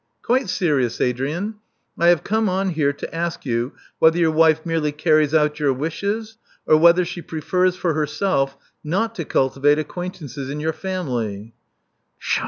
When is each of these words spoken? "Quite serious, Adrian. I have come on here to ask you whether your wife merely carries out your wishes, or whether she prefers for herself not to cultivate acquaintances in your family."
"Quite 0.23 0.49
serious, 0.49 0.99
Adrian. 0.99 1.57
I 1.95 2.07
have 2.07 2.23
come 2.23 2.49
on 2.49 2.69
here 2.71 2.91
to 2.91 3.13
ask 3.15 3.45
you 3.45 3.73
whether 3.99 4.17
your 4.17 4.31
wife 4.31 4.65
merely 4.65 4.91
carries 4.91 5.31
out 5.31 5.59
your 5.59 5.71
wishes, 5.73 6.39
or 6.65 6.75
whether 6.75 7.05
she 7.05 7.21
prefers 7.21 7.75
for 7.75 7.93
herself 7.93 8.57
not 8.83 9.13
to 9.13 9.25
cultivate 9.25 9.77
acquaintances 9.77 10.49
in 10.49 10.59
your 10.59 10.73
family." 10.73 11.53